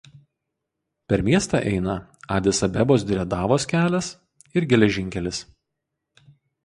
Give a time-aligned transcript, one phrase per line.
[1.11, 1.97] Per miestą eina
[2.37, 4.11] Adis Abebos–Diredavos kelias
[4.59, 5.43] ir geležinkelis.